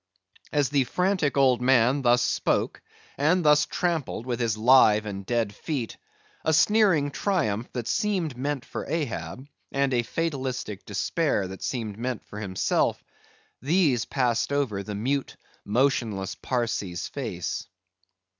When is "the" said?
0.69-0.85, 14.81-14.95